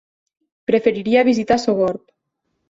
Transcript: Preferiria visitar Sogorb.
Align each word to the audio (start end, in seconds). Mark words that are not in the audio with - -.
Preferiria 0.71 1.25
visitar 1.29 1.59
Sogorb. 1.65 2.03